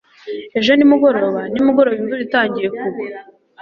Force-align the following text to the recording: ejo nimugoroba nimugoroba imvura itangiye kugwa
ejo 0.57 0.71
nimugoroba 0.75 1.41
nimugoroba 1.51 1.97
imvura 2.01 2.21
itangiye 2.27 2.67
kugwa 2.77 3.07